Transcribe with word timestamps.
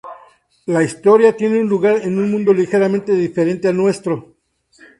La 0.65 0.81
historia 0.81 1.37
tiene 1.37 1.63
lugar 1.63 1.97
en 2.01 2.17
un 2.17 2.31
mundo 2.31 2.55
ligeramente 2.55 3.11
diferente 3.11 3.67
al 3.67 3.77
nuestro. 3.77 4.33